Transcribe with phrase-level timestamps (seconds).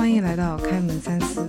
[0.00, 1.46] 欢迎来到开门三思。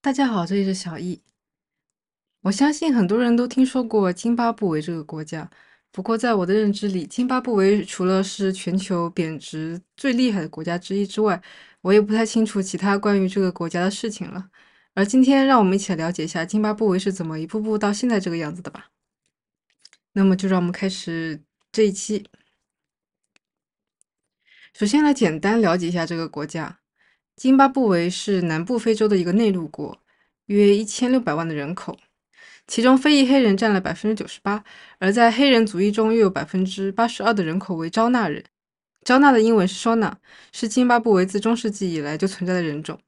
[0.00, 1.20] 大家好，这里是小易。
[2.40, 5.50] 我相信很多人都听说过津巴布韦这个国家，
[5.92, 11.42] 不过在我的认知里，津巴布韦除了是全球贬值最厉害的国家之一之外，
[11.82, 14.48] 我也不太清楚其他关于这个国家的事情了。
[14.94, 18.90] 而今天，让我们一起来了解一下津巴布韦是怎么一步步到现在这个样子的吧。
[20.12, 22.26] 那么，就让我们开始这一期。
[24.74, 26.80] 首先来简单了解一下这个国家。
[27.36, 30.02] 津巴布韦是南部非洲的一个内陆国，
[30.46, 31.96] 约一千六百万的人口，
[32.66, 34.62] 其中非裔黑人占了百分之九十八，
[34.98, 38.44] 而在黑人族裔中，又有百分之八十二的人口为招纳人。
[39.02, 40.14] 招纳的英文是 Shona，
[40.52, 43.00] 是津巴布韦自中世纪以来就存在的人种。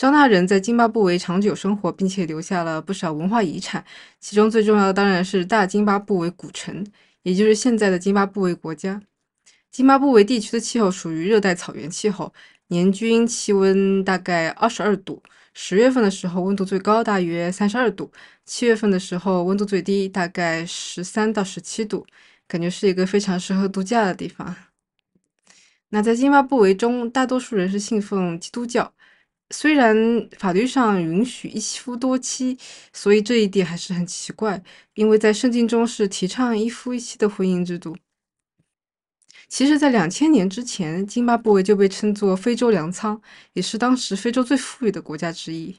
[0.00, 3.84] 招纳人在津巴布韦长久生活，并且留下了不少文化遗产，
[4.18, 6.82] 其中最重要的当然是大津巴布韦古城，
[7.22, 9.02] 也就是现在的津巴布韦国家。
[9.70, 12.32] 津巴布韦地区的气候属于热带草原气候。
[12.68, 18.10] 年均气温大概二十二度，十月份的时候温度最高大约三十二度，
[18.46, 22.06] 七月份的时候温度最低大概十三到十七度，
[22.48, 24.56] 感觉是一个非常适合度假的地方。
[25.90, 28.94] 那在津巴布韦中，大多数人是信奉基督教，
[29.50, 32.56] 虽然法律上允许一夫多妻，
[32.92, 34.62] 所以这一点还是很奇怪，
[34.94, 37.96] 因为在圣经中是提倡一夫一妻的婚姻制度。
[39.48, 43.20] 其实，在两千年之前，津巴布韦就被称作非洲粮仓，
[43.54, 45.76] 也是当时非洲最富裕的国家之一。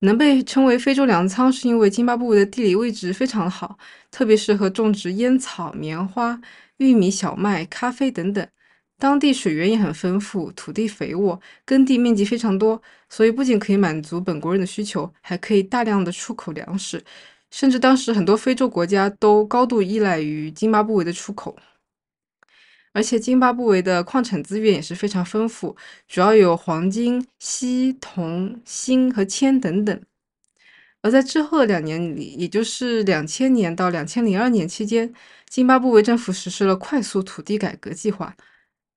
[0.00, 3.78] 能被称为非洲粮仓，是因为津巴布韦的地理位置非常好，
[4.10, 6.40] 特别适合种植烟草、棉花、
[6.78, 8.48] 玉米、小麦、咖啡等等。
[8.98, 17.04] 当地水源也很丰富，土地肥沃，耕地面积非常多，所以不仅可以满足本国人的需求，还可以大量的出口粮食，
[17.50, 21.56] 甚至当时很多非洲国家都高度依赖于津巴布韦的出口。
[22.92, 30.00] 而且津巴布韦的矿产资源也是非常丰富，主要有黄金、锡、铜、锌和铅等等。
[31.02, 35.12] 而在之后的两年里，也就是两千年到两千零二年期间，
[35.48, 38.34] 津巴布韦政府实施了快速土地改革计划，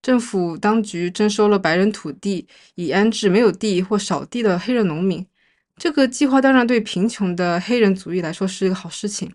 [0.07, 5.27] 政府当局征收了白人土地，以安置没有地或少地的黑人农民。
[5.75, 9.29] 这个计划当然对贫穷的黑人族裔来说是一个好事情。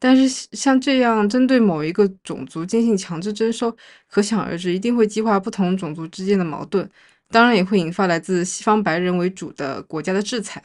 [0.00, 3.72] 但是像这样针对某一个种族进行强制征收，
[4.08, 6.90] 可想而知，一定会激化不同种族之间的矛盾，
[7.30, 10.60] 当然也会引发来自西方白人为主的国家的制裁。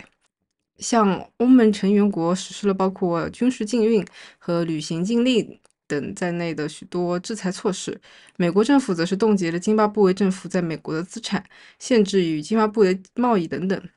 [0.80, 4.04] 像欧盟成员国实施了包括军事禁运
[4.40, 5.60] 和旅行禁令
[5.92, 8.00] 等在内的许多制裁措施，
[8.38, 11.44] 美国政府则是冻结了津巴布韦政府在美国的资产，
[11.80, 13.90] 限制与津巴布韦贸易等等。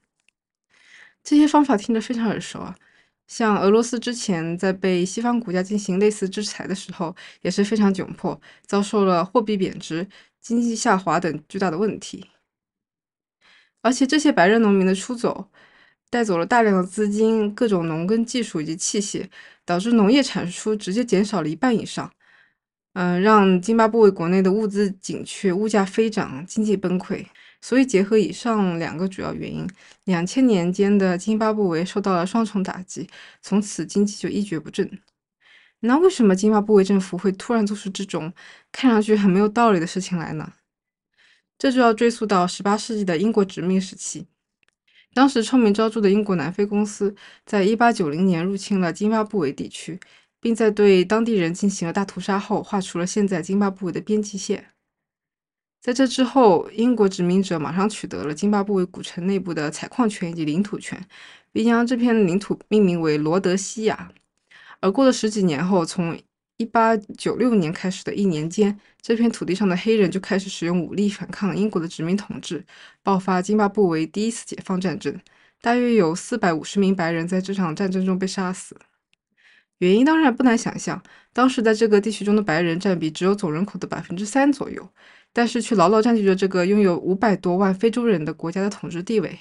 [1.22, 2.75] 这些方法听着非常耳熟啊。
[3.27, 10.06] 像俄罗斯之前在被西方国家进行类似制裁的时候，也是非常窘迫，遭受了货币贬值、
[10.41, 12.26] 经济下滑等巨大的问题。
[13.81, 15.49] 而且这些白人农民的出走，
[16.10, 19.26] 带走了大量的资金、各种农耕技术以及器械，
[19.65, 22.10] 导致农业产出直接减少了一半以上。
[22.92, 27.26] 嗯，让津巴布韦国内的物资紧缺、物价飞涨、经济崩溃。
[27.60, 29.66] 所以，结合以上两个主要原因，
[30.04, 33.09] 两千年间的津巴布韦受到了双重打击，
[33.41, 35.00] 从此经济就一蹶不振。
[35.81, 38.32] 那为什么津巴布韦政府会突然做出这种
[38.70, 40.53] 看上去很没有道理的事情来呢？
[41.59, 44.26] 这就要追溯到十八世纪的英国殖民时期。
[45.14, 47.14] 当时臭名昭著的英国南非公司
[47.47, 49.98] 在一八九零年入侵了津巴布韦地区，
[50.41, 54.72] 并在对当地人进行了大屠杀后，划出了现在津巴布韦的边际线。
[55.80, 61.06] 在这之后，英国殖民者马上取得了津巴布韦古城内部的采矿权以及领土权，
[61.52, 64.10] 并将这片领土命名为罗德西亚。
[64.81, 66.19] 而过了十几年后，从
[66.59, 72.65] 1896年开始的一年间，这片土地上的黑人就开始使用武力反抗英国的殖民统治，
[73.03, 75.20] 爆发津巴布韦第一次解放战争。
[75.60, 78.76] 大约有450名白人在这场战争中被杀死。
[79.79, 81.02] 原因当然不难想象，
[81.32, 84.88] 当时在这个地区中的白人占比只有总人口的百分之三左右。
[85.32, 89.37] 但是却牢牢占据着这个拥有五百多万非洲人的国家的统治地位。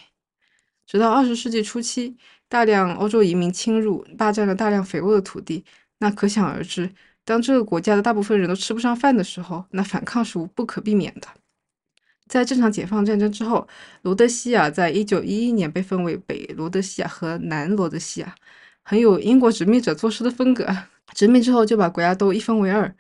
[0.88, 2.18] 直到二十世纪初期，
[2.50, 5.64] 大量欧洲移民侵入，霸占了大量肥沃的土地。
[6.04, 6.90] 那可想而知，
[7.24, 11.28] 当这个国家的大部分人都吃不上饭的时候，那反抗是无不可避免的。
[12.28, 13.66] 在这场解放战争之后，
[14.02, 18.36] 罗德西亚在一九一一年被分为北罗德西亚和南罗德西亚，
[18.84, 20.68] 很有英国殖民者做事的风格。
[21.14, 22.94] 殖民之后就把国家都一分为二。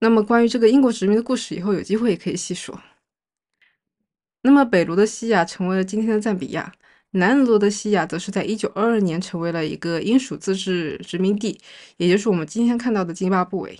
[0.00, 2.80] 那么，关于这个英国殖民的故事，以后有机会也可以细说。
[4.42, 6.72] 那么，北罗德西亚成为了今天的赞比亚，
[7.12, 11.58] 南罗德西亚则是在1922年成为了一个英属自治殖民地，
[11.96, 13.78] 也就是我们今天看到的津巴布韦。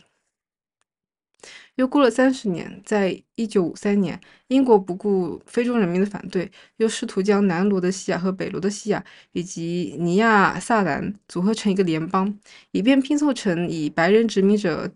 [1.77, 12.37] 又过了三十年，在1953年，英国不顾非洲人民的反对，又试图将南罗德西亚和北罗德西亚以及尼亚萨兰组合成一个联邦，
[12.73, 14.91] 以便拼凑成以白人殖民者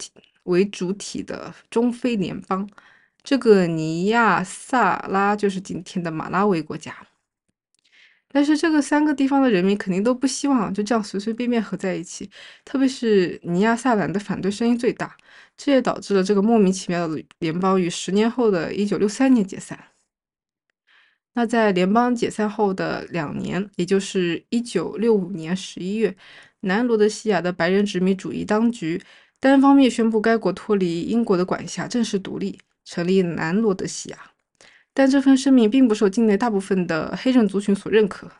[0.44, 2.68] 为主体的中非联邦。
[3.22, 6.96] 这个尼亚萨拉就是今天的马拉维国家。
[8.32, 12.30] 但是这个三个地方的人民肯定都不希望就这样随随便便合在一起，
[12.64, 15.16] 特别是尼亚萨兰的反对声音最大，
[15.56, 19.78] 这也导致了这个莫名其妙的联邦于十年后的一九六三年解散。
[21.34, 26.14] 那在联邦解散后的两年，也就是一九六五年十一月，
[26.60, 29.00] 南罗德西亚的白人殖民主义当局
[29.40, 34.31] 单方面宣布该国脱离英国的管辖，正式独立，成立南罗德西亚。
[34.94, 38.30] 但这份声明并不受境内大部分的黑人族群所认可。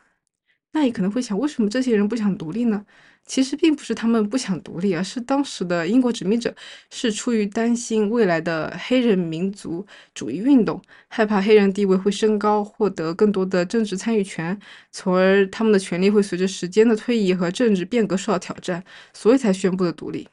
[0.75, 2.83] 那你可能会想，为什么这些人不想独立呢？
[3.25, 6.53] 其实并不是他们不想独立，而是当时的英国殖民者
[6.89, 9.85] 是出于担心未来的黑人民族
[10.15, 14.59] 主义运动，害怕黑人地位会升高，获得更多的政治参与权，
[14.91, 18.83] 从而他们的权利会随着时间的推移和政治变革受到挑战，
[19.13, 20.27] 所以才宣布的独立。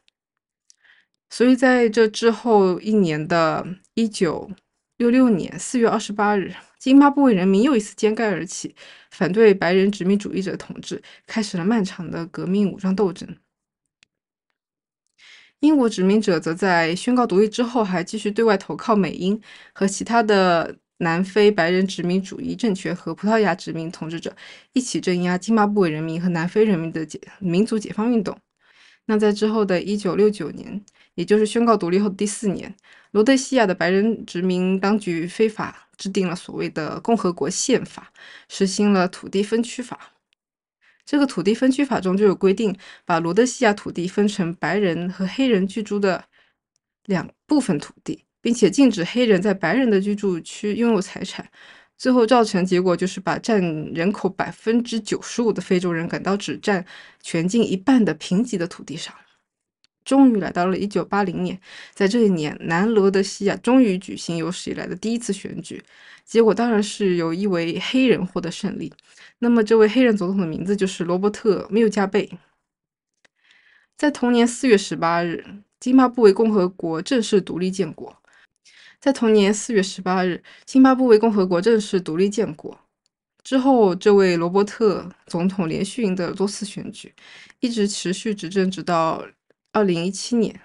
[1.29, 4.51] 所以在这之后一年的一九。
[5.01, 8.75] 六六年四月二十八日，津巴布韦人民又一次揭竿而起，
[9.11, 13.27] 反对白人殖民主义者统治，开始了漫长的革命武装斗争。
[15.61, 19.41] 英国殖民者则在宣告独立之后，还继续对外投靠美英
[19.73, 24.37] 和其他的南非白人殖民主义政权和葡萄牙殖民统治者
[24.75, 28.39] 一起镇压津巴布韦人民和南非人民的解民族解放运动。
[29.11, 30.81] 那在之后的一九六九年，
[31.17, 32.73] 也就是宣告独立后第四年。
[33.11, 38.13] 罗德西亚的白人殖民当局非法制定了所谓的共和国宪法，
[38.49, 40.13] 实行了土地分区法。
[41.05, 42.73] 这个土地分区法中就有规定，
[43.05, 46.27] 把罗德西亚土地分成白人和黑人居住的
[47.07, 51.51] 两部分土地，并且禁止黑人在白人的居住区拥有财产。
[52.01, 53.61] 最后造成结果就是把占
[53.93, 56.83] 人口百分之九十五的非洲人赶到只占
[57.23, 59.15] 全境一半的贫瘠的土地上。
[60.03, 61.61] 终于来到了一九八零年，
[61.93, 65.85] 在这一年，南罗德西亚终于举行有史以来的第一次选举，
[66.25, 68.91] 结果当然是由一位黑人获得胜利。
[69.41, 72.31] 那么，这位黑人总统的名字就是罗伯特·缪加贝。
[73.99, 75.45] 在同年四月十八日，
[75.79, 78.17] 津巴布韦共和国正式独立建国。
[79.01, 82.79] 在同年四月十八日，津巴布韦共和国正式独立建国
[83.43, 87.13] 之后，这位罗伯特总统连续赢得多次选举，
[87.61, 89.27] 一直持续执政，直到。
[89.73, 90.61] 二零一七年，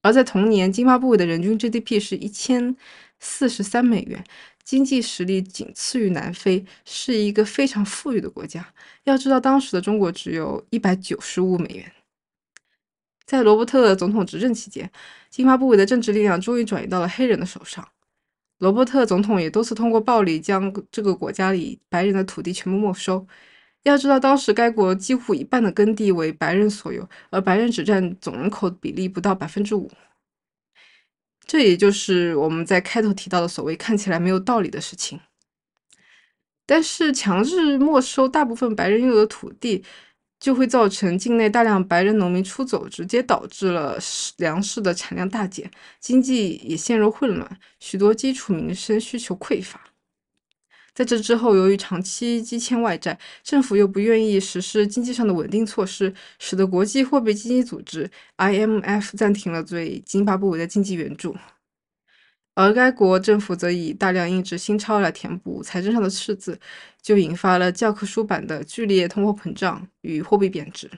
[0.00, 2.74] 而在同年，津巴布韦的人均 GDP 是一千
[3.20, 4.24] 四十三美元，
[4.64, 8.66] 经济实力仅次于南非，是一个非常富裕的国家。
[9.04, 11.92] 要知道，当时的中国只有一百九十五美元。
[13.32, 14.92] 在罗伯特总统执政期间，
[15.30, 17.88] 津巴布韦的政治力量终于转移到了黑人的手上。
[18.58, 23.26] 罗伯特总统也多次通过暴力将这个国家里白人的土地全部没收。
[23.84, 29.90] 要知道，当时该国几乎一半的耕地为白人所有，而白人只占总人口比例不到百分之五。
[31.46, 35.18] 这也就是我们在开头提到的所谓看起来没有道理的事情。
[36.66, 39.82] 但是，强制没收大部分白人拥有的土地，
[40.42, 43.96] 就会造成境内大量白人农民出走，直接导致了
[44.38, 45.70] 粮食的产量大减，
[46.00, 49.80] 经济也陷入混乱，许多基础民生需求匮乏。
[50.92, 61.36] 在这之后，由于长期积欠外债，政府又不愿意实施经济上的稳定措施，使得国际货币基金组织 （IMF） 暂停了对津巴布韦的经济援助，
[62.54, 66.58] 而该国政府则以大量印制新钞来填补财政上的赤字，
[67.00, 70.90] 就引发了教科书版的剧烈通货膨胀与货币贬值。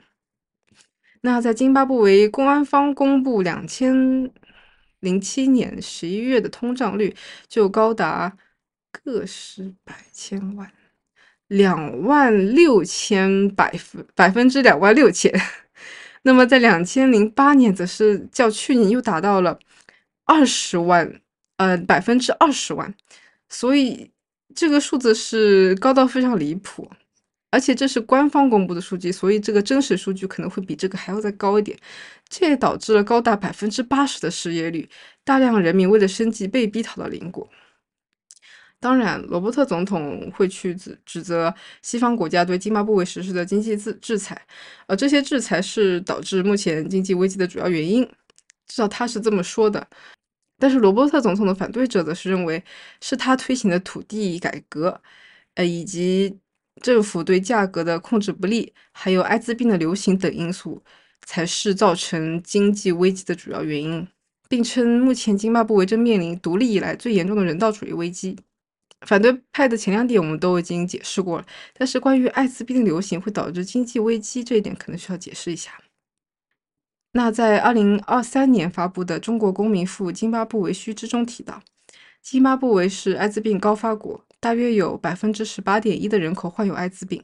[1.21, 4.31] 那在津巴布韦官方公布两千
[5.01, 7.15] 零七年十一月的通胀率，
[7.49, 8.37] 就高达。
[9.03, 10.73] 个十百千万，
[11.49, 15.33] 两万六千百分百分之两万六千。
[16.23, 19.59] 那么在两千零八年，则是较去年又达到了
[20.25, 21.21] 二十万，
[21.57, 22.95] 呃，百分之二十万。
[23.49, 24.11] 所以
[24.55, 26.91] 这个数字是高到非常离谱，
[27.51, 31.79] 而且这是官方公布的数据，所以这个真实数据可能会比这个还要再高一点。
[32.29, 34.89] 这也导致了高达百分之八十的失业率，
[35.23, 37.49] 大量人民为了生计被逼逃到邻国。
[38.81, 44.41] 当然，罗伯特总统会去指指责西方国家对津巴布韦实施的经济制制裁，
[44.87, 48.05] 而这些制裁是导致目前经济危机的主要原因，
[48.67, 49.87] 至少他是这么说的。
[50.59, 52.63] 但是罗伯特总统的反对者则是认为，
[53.01, 55.01] 是他推行的土地改革，
[55.55, 56.39] 呃，以及
[56.83, 60.83] 政府对价格的控制不力，还有艾滋病的流行等因素，
[61.27, 64.07] 才是造成经济危机的主要原因，
[64.49, 68.37] 并称目前津巴布韦正面临独立以来最严重的人道主义危机。
[69.07, 75.84] 反对派的前两点我们都已经解释过了，但是关于艾滋病流行会导致经济危机这一点，可能需要解释一下。
[77.17, 81.63] 那在二零二三年发布的《中国公民赴津巴布韦须知》中提到，
[82.21, 87.23] 津巴布韦是艾滋病高发国，大约有百分之十八点一的人口患有艾滋病。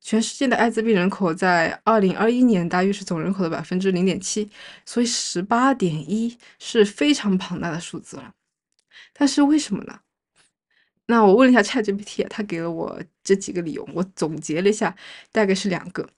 [0.00, 4.48] 全世界的艾滋病人口在二零二一年大约是总人口的百分之零点七，
[4.86, 8.32] 所以十八点一是非常庞大的数字了。
[9.12, 10.00] 但是为什么呢？
[11.04, 14.96] 那我问了一下 ChatGPT，他给了我这几个理由，我总结了一下，
[15.30, 16.08] 大概是两个。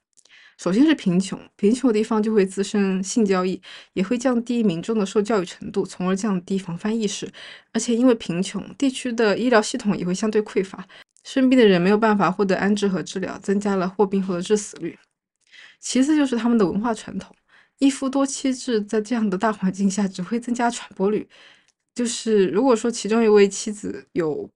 [0.62, 3.60] 首先是贫穷，贫穷的地方就会滋生性交易，
[3.94, 7.28] 也会降低民众的受教育程度，从而降低防范意识。
[7.72, 10.86] 而且因为贫穷，地区的医疗系统也会相对匮乏，
[11.24, 14.96] 生病的人没有办法获得安置和治疗，增加了获病后的致死率。
[15.80, 17.34] 其次就是他们的文化传统，
[17.80, 21.28] 一夫多妻制在这样的大环境下只会增加传播率。
[21.92, 24.48] 就是如果说其中一位妻子有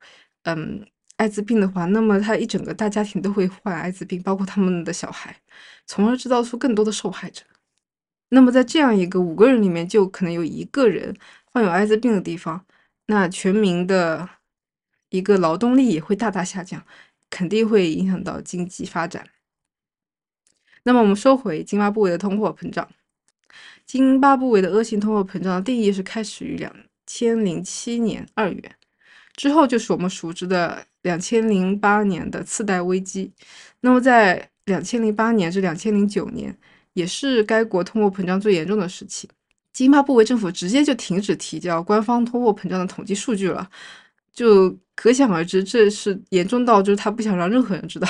[0.45, 0.87] 嗯，
[1.17, 5.35] 艾滋病的话，那么他一整个大家庭都会患艾滋病，包括他们的小孩，
[5.87, 7.43] 从而制造出更多的受害者。
[8.29, 12.67] 那么在这样一个五个人里面就可能有一个人患有艾滋病的地方，
[13.07, 14.29] 那全民的
[15.11, 16.85] 一个劳动力也会大大下降，
[17.31, 19.29] 肯定会影响到经济发展。
[20.83, 22.89] 那么我们说回津巴布韦的通货膨胀，
[23.87, 26.75] 津巴布韦的恶性通货膨胀定义是开始于两
[27.07, 28.77] 千零七年二月。
[29.35, 33.31] 之后就是我们熟知的两千零八年的次贷危机。
[33.81, 36.53] 那么在两千零八年至两千零九年，
[36.95, 39.29] 也是该国通货膨胀最严重的时期。
[39.73, 43.69] 津巴布韦政府直接就停止提交官方通货膨胀的统计数据了，
[44.33, 48.09] 就可想而知，这是严重到就是他不想让任何人知道，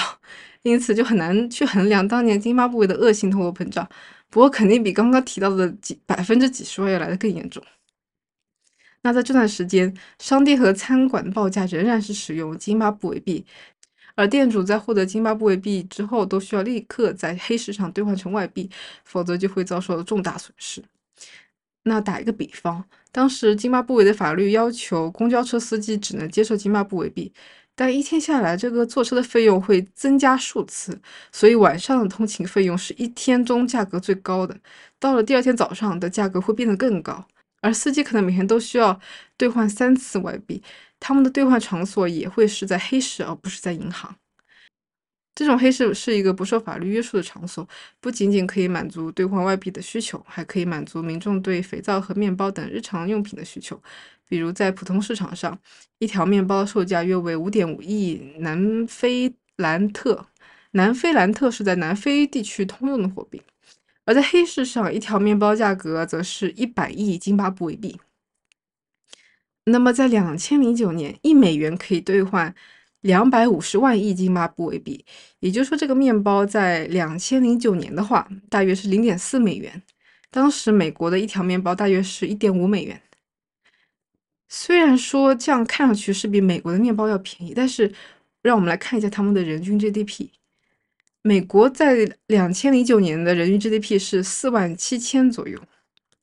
[0.62, 3.86] 因此就很难去衡量当年津巴布韦的恶性通货膨胀。
[4.30, 7.62] 不过肯定比刚刚提到的几百分之几十万要来的更严重。
[9.06, 13.46] 那在这段时间，商店和餐馆的报价仍然是使用津巴布韦币，
[14.16, 18.68] 而店主在获得津巴布韦币之后，都需要立刻在黑市上兑换成外币，
[19.04, 20.82] 否则就会遭受重大损失。
[21.84, 27.32] 那打一个比方，当时津巴布韦的法律要求公交车司机只能接受津巴布韦币，
[27.76, 34.58] 但一天下来，这个坐车的费用会增加数次，所以晚上的通勤费用是一天中价格最高的，
[34.98, 37.25] 到了第二天早上的价格会变得更高。
[37.66, 38.99] 而司机可能每天都需要
[39.37, 40.62] 兑换三次外币，
[41.00, 44.14] 他们的兑换场所也会是在黑市，而不是在银行。
[45.35, 47.68] 这种黑市是一个不受法律约束的场所，
[48.00, 53.82] 不仅仅可以满足兑换外币的需求，还可以满足民众对肥皂和面包等日常用品的需求。
[54.28, 55.58] 比如在普通市场上，
[55.99, 60.25] 一条面包售价约为五点五亿南非兰特，
[60.70, 63.42] 南非兰特是在南非地区通用的货币。
[64.06, 68.00] 而在黑市上，一条面包价格则是一百亿津巴布韦币。
[69.64, 72.54] 那么，在两千零九年，一美元可以兑换
[73.00, 75.04] 两百五十万亿津巴布韦币，
[75.40, 79.82] 也就是说，这个面包在两千零九年的话，大约是零点四美元。
[80.30, 83.02] 当时美国的一条面包大约是一点五美元。
[84.48, 87.92] 虽然说这样看上去是比美国的面包要便宜，但是
[88.42, 90.28] 让我们来看一下他们的人均 GDP。
[91.26, 95.61] 美国在两千零九年的人均 GDP 是四万七千左右，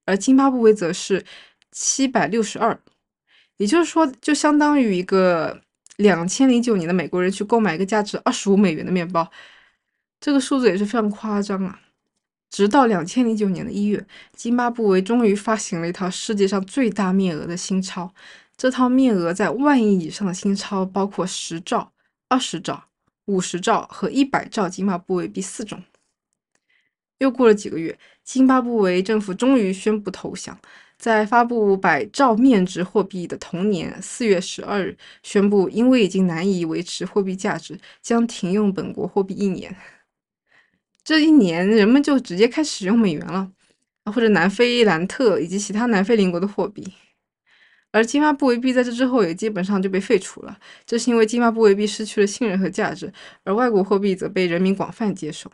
[0.05, 1.25] 而津巴布韦则是
[1.73, 2.79] 七百六十二，
[3.57, 5.59] 也就是说，就相当于一个
[5.97, 9.29] 两千零九年的美国人去购买一个价值二十五美元的面包，
[10.21, 11.81] 这个数字也是非常夸张啊！
[12.49, 14.07] 直到两千零九年的一月，
[14.37, 18.13] 津巴布韦终于发行了一套世界上最大面额的新钞，
[18.55, 21.91] 这套面额在万亿以上的新钞包括十兆、
[22.29, 22.85] 二十兆。
[23.25, 25.81] 五十兆和一百兆津巴布韦币四种。
[27.19, 30.59] 又过了几个月，津巴布韦政府终于宣布投降，
[30.97, 39.73] 在发布百兆面值货币的同年四月十二日，宣布因为已经难以维持货币价值，将停用本国货币一年。
[41.03, 43.49] 这一年，人们就直接开始使用美元了，
[44.05, 46.93] 或者南非兰特以及其他南非邻国的货币。
[47.93, 53.13] 而津巴布韦币在这之后也基本上就被废除了，这是因为津巴布韦币失去了信任和价值，
[53.45, 55.49] 而外国货币则被人民广泛接受。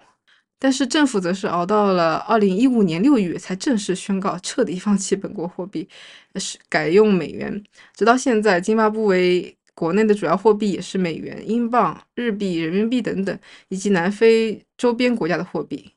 [0.58, 5.88] 但是政府则是熬到了二零一五年六月才正式宣告彻底放弃本国货币，
[6.36, 7.64] 是改用美元。
[7.94, 15.92] 直到现在，津巴布韦国内的主要货币也是美元、英镑、日币、人民币等等，以及南非周边国家的货币。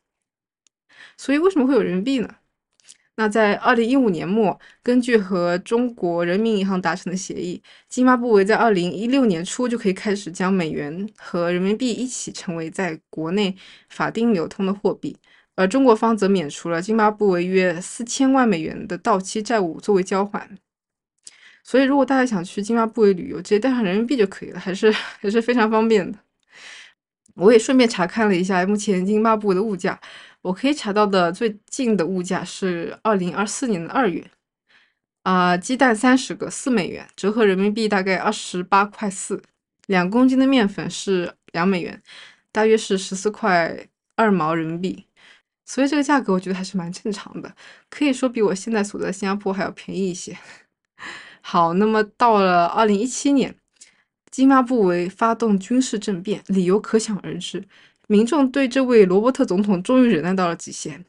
[1.16, 2.28] 所以为什么会有人民币呢？
[3.16, 13.54] 那在二零一五年末，根据和中国人民银行达成的协议，津巴布韦在二零一六年初就可以开始将美元和人民币一起成为在国内
[13.90, 15.14] 法定流通的货币，
[15.54, 20.58] 而中国方则免除了津巴布韦约四千万美元的到期债务作为交换。
[21.62, 26.18] 所以，如果大家想去津巴布韦旅游，直接带上人民币就可以了，还是还是非常方便的。
[27.34, 30.00] 我也顺便查看了一下目前津巴布韦的物价。
[30.42, 34.28] 我可以查到的最近的物价是二零二四年的二月，
[35.22, 39.42] 啊，鸡蛋三十个四美元，折合人民币大概二十八块四。
[39.86, 42.00] 两公斤的面粉是两美元，
[42.52, 45.06] 大约是十四块二毛人民币。
[45.64, 47.54] 所以这个价格我觉得还是蛮正常的，
[47.88, 50.36] 可以说比我现在所在新加坡还要便宜一些。
[51.40, 53.54] 好，那么到了二零一七年，
[54.30, 57.64] 津巴布韦发动军事政变，理由可想而知。
[58.08, 61.04] 民众对这位罗伯特总统终于忍耐到了极限。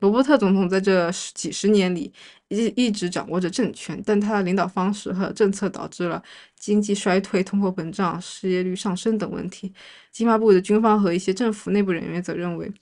[0.00, 2.10] 罗伯特总统在这几十年里
[2.48, 6.22] 一一直掌握着政权，但他的领导方式和政策导致了
[6.58, 9.70] 经济衰退、通货膨胀、失业率上升等问题。
[10.10, 12.72] 津巴布韦的军方和一些政府内部人员则认为，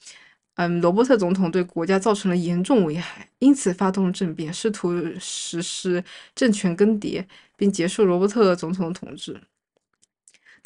[0.54, 6.02] 嗯，罗伯特总统对国家造成了严重危害，因此发动政变，试图实施
[6.36, 7.24] 政权更迭，
[7.56, 9.40] 并结束罗伯特总统的统治。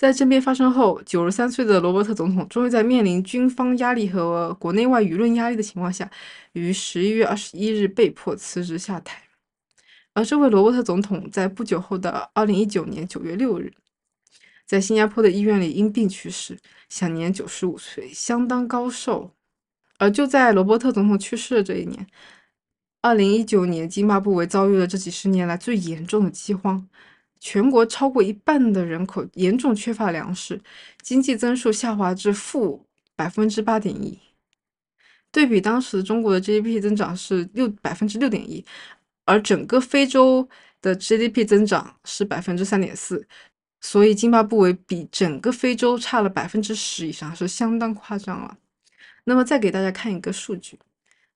[0.02, 6.10] 在政变发生后，九十三岁的罗伯特总统终于在面临军方压力和国内外舆论压力的情况下，
[6.54, 9.22] 于十一月二十一日被迫辞职下台。
[10.12, 13.72] 而这位罗伯特总统在不久后的二零一九年九月六日，
[14.66, 19.30] 在新加坡的医院里因病去世，享年九十五岁，相当高寿。
[19.98, 22.04] 而就在罗伯特总统去世的这一年，
[23.02, 26.88] 二零一九年，津巴布韦遭遇了这几十年来最严重的饥荒。
[27.44, 30.60] 全国超过一半的人口严重缺乏粮食，
[31.02, 34.16] 经济增速下滑至负百分之八点一。
[35.32, 38.64] 对比当时中国的 GDP 增长是六百分之六点一，
[39.24, 40.48] 而整个非洲
[40.80, 43.26] 的 GDP 增长是百分之三点四，
[43.80, 48.56] 所以津巴布韦比整个非洲差了百分之十以上，是相当夸张了。
[49.24, 50.78] 那么再给大家看一个数据，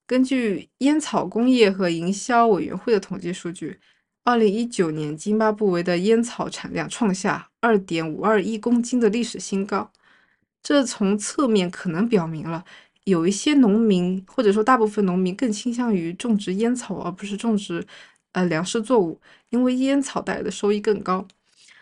[0.05, 3.81] 根据烟草工业和营销委员会的统计数据。
[4.27, 9.89] 二零一九年，津巴布韦的烟草产量创下二点五二亿公斤的历史新高。
[10.61, 12.65] 这从侧面可能表明了，
[13.05, 17.87] 有一些农民或者说大部分农民更倾向于种植烟草，而不是种植
[18.33, 21.25] 呃粮食作物，因为烟草带来的收益更高。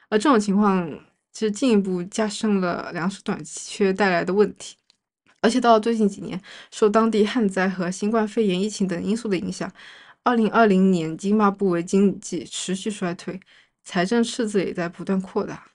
[0.10, 0.88] 而这种情况
[1.34, 4.76] 其实进一步加深了粮食短缺带来的问题。
[5.42, 9.72] 而且到了最近几年，受当地旱灾和新冠肺炎疫情等因素的影响。
[10.26, 13.40] 二零二零年，津巴布韦经济持续衰退，
[13.84, 15.68] 财政赤字也在不断扩大。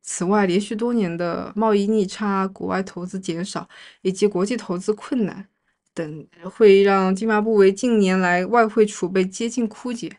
[0.00, 3.68] 此外，连续多年的贸易逆差、国外投资减少
[4.02, 5.48] 以及国际投资困难
[5.92, 10.16] 等，会让津巴布韦近年来外汇储备接近枯竭。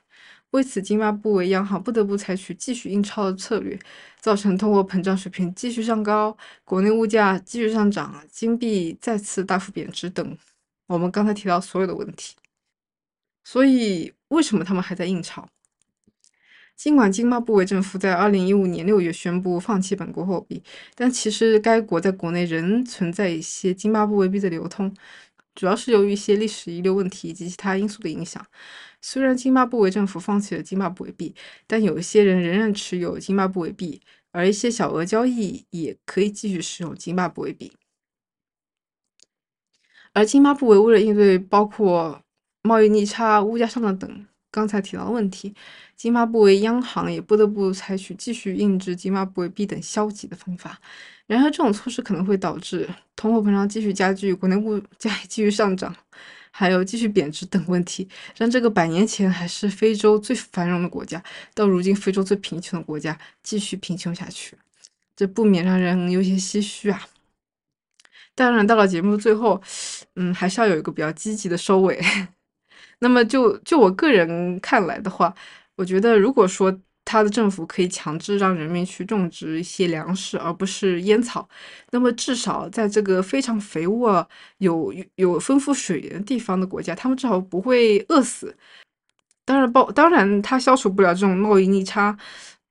[0.51, 3.79] 为此，津巴布韦央行不得不采取继续印钞的策略，
[4.19, 10.37] 造成通货膨胀水平继续上高，国内物价继续上涨，金币再次大幅贬值等。
[10.87, 12.35] 我们刚才提到所有的问题。
[13.45, 15.47] 所以，为什么他们还在印钞？
[16.75, 20.61] 尽管津巴布韦政府在二零一五年六月宣布放弃本国货币，
[20.95, 24.93] 但其实该国在国内仍存在一些津巴布韦币的流通，
[25.53, 28.45] 主要是由于一些历史遗留问题以及其他因素的影响。
[28.99, 31.33] 虽然津巴布韦政府放弃了津巴布韦币，
[31.67, 37.71] 但有一些人仍然持有津巴布韦币，而一些小额交易也可以继续使用津巴布韦币。
[40.11, 42.24] 而津巴布韦为了应对包括
[42.65, 45.53] 贸易逆差、物价上涨等刚才提到的问题，
[45.95, 50.81] 津巴布韦央行也不得不采取继续印制津巴布韦币等消极的方法。
[51.27, 55.95] 然而，这种措施可能会导致通货膨胀继续加剧、国内物价继续上涨，
[56.49, 61.23] 还有继续贬值等问题，让这个百年前还是非洲最繁荣的国家，
[61.53, 64.57] 到如今非洲最贫穷的国家继续贫穷下去，
[65.15, 67.07] 这不免让人有些唏嘘啊。
[68.33, 69.61] 当然，到了节目的最后，
[70.15, 71.99] 嗯，还是要有一个比较积极的收尾。
[72.99, 75.33] 那么就就我个人看来的话，
[75.75, 81.47] 我觉得如果说他的政府可以强制让人民去种植一些粮食，而不是烟草，
[81.91, 84.27] 那么至少在这个非常肥沃、
[84.57, 88.55] 有有丰富水源地方的国家，他们至少不会饿死。
[89.45, 92.17] 当然，包当然他消除不了这种贸易逆差、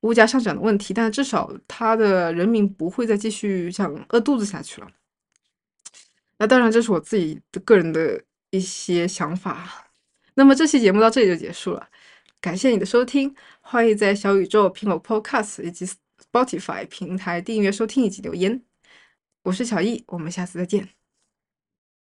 [0.01, 4.87] 物价上涨的问题，但至少他的人民不会再继续想饿肚子下去了。
[6.37, 9.84] 那当然，这是我自己的个人的一些想法。
[10.35, 11.89] 那么这期节目到这里就结束了，
[12.39, 15.85] 感谢你的收听，欢迎在小宇宙、苹果 Podcast 以及
[16.31, 18.61] Spotify 平台订阅收听以及留言。
[19.43, 21.04] 我是小易，我们下次再见。